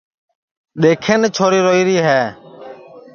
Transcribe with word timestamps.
دؔیکھن 0.81 1.21
چھوری 1.35 1.59
روئیری 1.65 1.97
ہے 2.07 2.21